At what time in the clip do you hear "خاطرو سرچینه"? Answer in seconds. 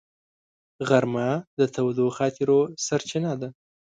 2.17-3.33